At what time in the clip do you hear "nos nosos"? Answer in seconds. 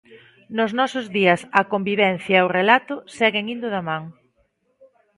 0.57-1.05